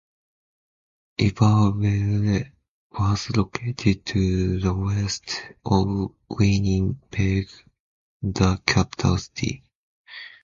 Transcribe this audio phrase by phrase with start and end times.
[1.19, 2.45] Iberville
[2.91, 7.47] was located to the west of Winnipeg,
[8.23, 9.63] the capital city.